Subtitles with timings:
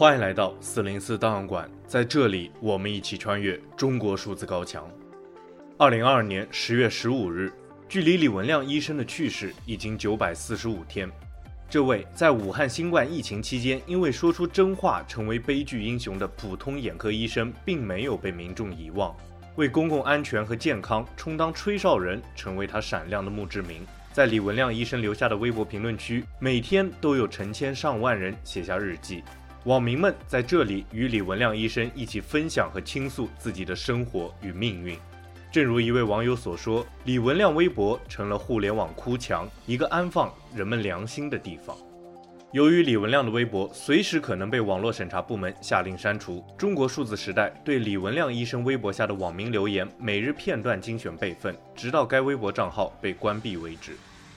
[0.00, 4.90] 欢迎来到四零四档案馆，在这里，我们一起穿越中国数字高墙。
[5.76, 7.52] 二零二二年十月十五日，
[7.86, 11.06] 距离李文亮医生的去世已经九百四十五天。
[11.68, 19.14] 这位在武汉新冠疫情期间因为说出真话成为悲剧英雄的普通眼科医生，并没有被民众遗忘。
[19.56, 23.86] 为公共安全和健康充当吹哨人，成为他闪亮的墓志铭。
[24.14, 29.22] 在李文亮医生留下的微博评论区，每天都有成千上万人写下日记。
[29.64, 34.96] 网民们在这里与李文亮医生一起分享和倾诉自己的生活与命运。
[35.52, 41.76] 正如一位网友所说，李文亮微博成了互联网哭墙，一个安放人们良心的地方。
[42.52, 53.92] 由于李文亮的微博随时可能被网络审查部门下令删除，中国数字时代对李文亮医生微博下的网民留言每日片段精选备份，直到该微博账号被关闭为止。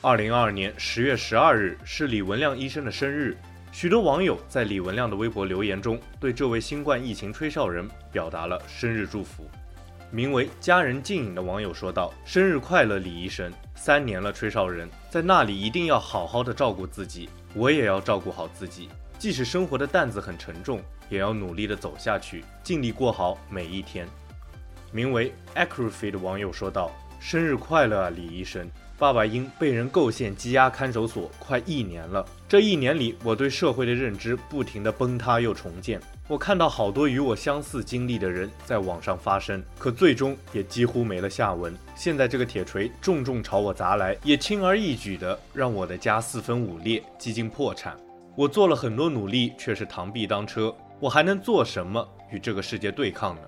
[0.00, 3.36] 二零二二年十月十二日是李文亮医生的生日，
[3.70, 9.48] 许多网友在李文亮的微博留言中，对这位新冠疫情吹哨人表达了生日祝福。
[10.10, 13.52] 名为“家人静影”的网友说道：“生日快乐，李医生！
[13.74, 18.88] 三年了，吹哨人，在那里一定要好好的照顾自己，我也要照顾好自己。
[19.18, 24.08] 即使生活的担子很沉重，也要努力的走下去，尽力过好每一天。”
[24.90, 28.66] 名为 “Acrofi” 的网友说道：“生日快乐啊，李医生！
[28.98, 41.72] 爸爸因被人构陷羁押看守所快一年了，这一年里，我对社会的认知不停的崩塌又重建。”我看到好多与我相似经历的人在网上发声，可最终也几乎没了下文。
[41.94, 47.96] 现在这个铁锤重重朝我砸来，也轻而易举地让我的家四分五裂，几近破产。
[48.34, 50.74] 我做了很多努力，却是螳臂当车。
[50.98, 53.42] 我还能做什么与这个世界对抗呢？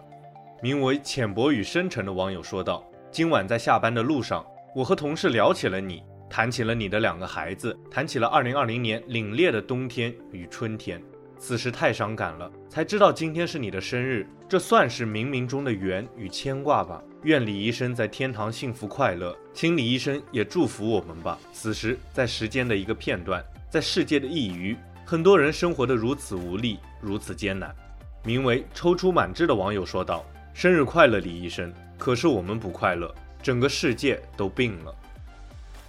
[0.63, 11.03] 名为浅薄与深沉的网友说道：“今晚在下班的路上，我和同事聊起了你，谈起了你的两个孩子，谈起了2020年凛冽的冬天与春天。”
[11.41, 17.03] 此时太伤感了，才知道今天是你的生日，这算是冥冥中的缘与牵挂吧。
[17.25, 21.37] 愿李医生在天堂幸福快乐，请李医生也祝福我们吧。
[21.53, 27.75] 此时，在时间的一个片段，在世界的一隅，很多人生活得如此无力，如此艰难。
[28.23, 31.73] 名为踌躇满志的网友说道：“生日快乐，李医生！
[31.99, 33.13] 可是我们不快乐，
[33.43, 34.95] 整个世界都病了。”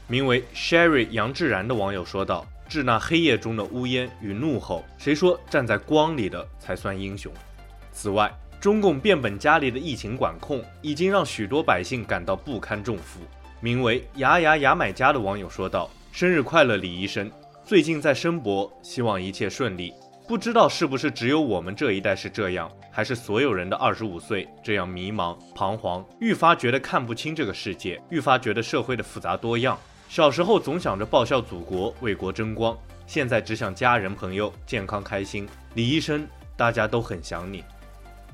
[0.07, 2.45] 名为 Sherry 杨志然的网友说道。
[2.71, 7.29] 致那黑夜中的乌烟与怒吼，谁说站在光里的才算英雄？
[7.91, 13.19] 此外，中共变本加厉的疫情管控已经让许多百姓感到不堪重负。
[13.59, 17.29] 名为牙牙牙买加的网友说道：“生日快乐，李医生！
[17.65, 19.93] 最近在申博，希望一切顺利。
[20.31, 29.77] 不知道是不是只有我们这一代是这样，还是所有人的二十五岁这样迷茫、彷徨，愈发觉得看不清这个世界，愈发觉得社会的复杂多样。”
[30.07, 35.45] 小时候总想着报效祖国，为国争光，现在只想家人朋友健康开心。
[35.73, 36.25] 李医生，
[36.55, 37.61] 大家都很想你。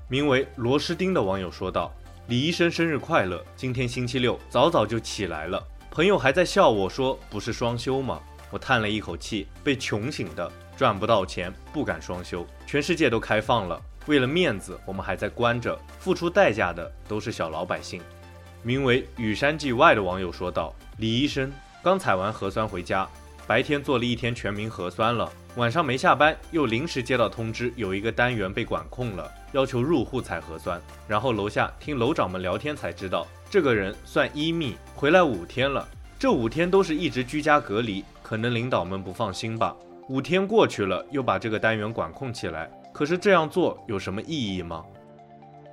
[0.07, 1.91] 名为螺丝钉的网友说道
[2.29, 3.43] ：“李医生生日快乐！
[3.55, 5.65] 今天星期六，早早就起来了。
[5.89, 8.21] 朋友还在笑我说不是双休吗？
[8.51, 12.45] 我叹了一口气，被穷醒的，赚不到钱，不敢双休。
[12.67, 17.99] 全世界都开放了，为了面子，我们还在关着，付出代价的都是小老百姓。”
[18.63, 21.51] 名为雨山记外的网友说道：“李医生。”
[21.83, 23.07] 刚采完核酸回家，
[23.45, 30.81] 白天做了一天全民核酸了，晚上没下班，又临时接到通知，有一个单元被管控了，要求入户采核酸。
[31.07, 35.87] 然后楼下听楼长们聊天才知道，这个人算一密，回来五天了，
[36.19, 39.73] 这五天都是一直居家隔离，可能领导们不放心吧。
[40.09, 44.85] 五天过去了，又把这个单元管控起来，可是这样做有什么意义吗？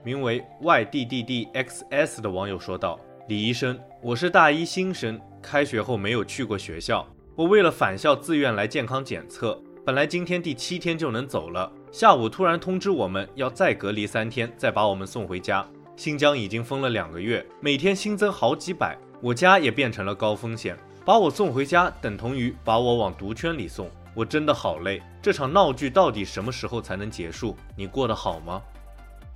[0.02, 7.06] 名为 YDDDXS 的网友说道：“李医生，我是大一新生。”开学后没有去过学校，
[7.36, 15.64] 我为了返校自愿来健康检测，本来今天第七天就能走了，下午突然通知我们要再隔离三天，再把我们送回家。
[15.94, 25.02] 新疆已经封了两个月，每天新增好几百，我家也变成了高风险，把我送回家等同于把我往毒圈里送，我真的好累。
[25.20, 27.56] 这场闹剧到底什么时候才能结束？
[27.76, 28.62] 你过得好吗？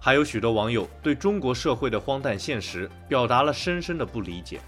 [0.01, 4.61] 还有许多网友对中国社会的荒诞现实表达了深深的不理解。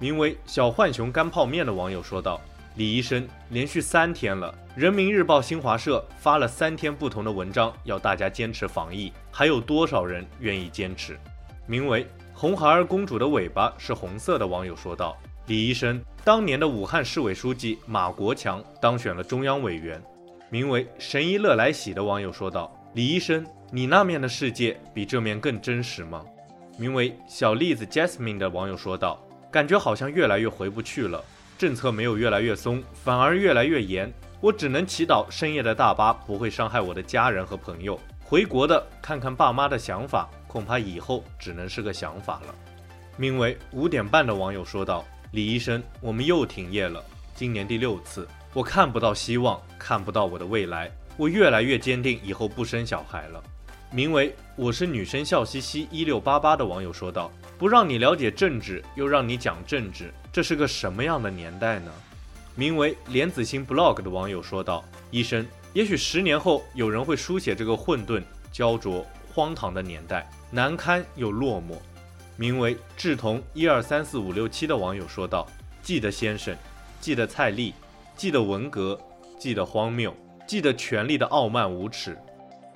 [0.00, 2.40] 名为“小浣熊干泡面”的网友说道
[2.74, 11.16] ：“李医生，连续三天了，人民日报新华社发了三天不同的文章，要大家坚持防疫，还有多少人愿意坚持？”
[11.66, 20.02] 名为“红孩儿公主的尾巴是红色的”网友说道：“李医生，当年的武汉市委书记马国强当选了中央委员。”
[20.50, 26.24] 名为“神医乐来喜”的网友说道：“李医生，你那面的世界比这面更真实吗？”
[26.78, 29.20] 名为“小栗子 Jasmine” 的网友说道。
[29.50, 31.22] 感觉好像越来越回不去了，
[31.56, 34.12] 政策没有越来越松，反而越来越严。
[34.40, 37.96] 我只能祈祷深夜的大巴不会伤害我的家人和朋友。
[38.24, 42.54] 回国的看看爸妈的想法，恐怕以后只能是个想法了。
[43.16, 47.04] 名为五点半的网友说道：“李医生，我们又停业了，
[47.34, 53.42] 今年第六次，我看不到希望，看不到我的未来，我越来越坚定以后不生小孩了。”
[53.90, 61.90] 名为“我是女生笑嘻嘻一六八八”的网友说道：“不让你了解政治，又让你讲政治，这是个什么样的年代呢？”
[62.54, 68.22] 名为“莲子心 blog” 的网友说道：“医生，也许十年后有人会书写这个混沌、
[68.52, 71.74] 焦灼、荒唐的年代，难堪又落寞。”
[72.36, 75.46] 名为“志同一二三四五六七”的网友说道
[75.82, 76.56] ：“记得先生，
[77.00, 77.72] 记得蔡丽，
[78.16, 78.98] 记得文革，
[79.38, 80.14] 记得荒谬，
[80.46, 82.18] 记得权力的傲慢无耻。”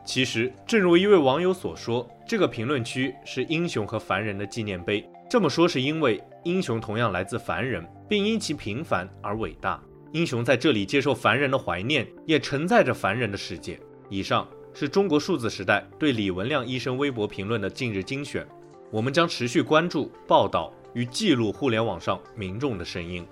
[0.06, 5.06] 其实，正如一位网友所说，这个评论区是英雄和凡人的纪念碑。
[5.28, 9.78] 这么说是因为英雄同样来自凡人，并因其平凡而伟大。
[10.12, 13.78] 英雄在这里接受凡人的怀念，也承载着凡人的世界。
[14.08, 18.48] 以上是中国数字时代对李文亮医生微博评论的近日精选。
[18.90, 23.26] 我们将持续关注、报道与记录互联网上民众的声音。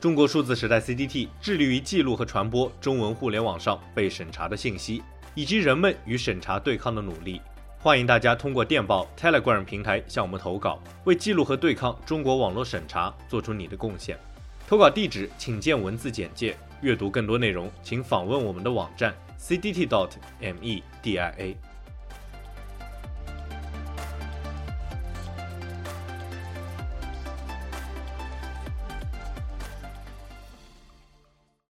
[0.00, 5.02] 中国数字时代 CDT 致力于记录和传播中文互联网上被审查的信息。
[5.36, 7.42] 以及人们与审查对抗的努力，
[7.78, 14.18] 欢迎大家通过电报 Telegram 平台向我们投稿，为记录和对抗中国网络审查做出你的贡献。
[14.66, 16.56] 投稿地址请见文字简介。
[16.80, 20.10] 阅读更多内容，请访问我们的网站 c d t dot
[20.40, 21.56] m e d i a。